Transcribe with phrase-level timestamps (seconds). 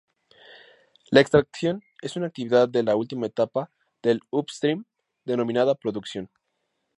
[1.11, 3.69] La extracción es una actividad de la última etapa
[4.01, 4.85] del "upstream",
[5.25, 6.31] denominada producción.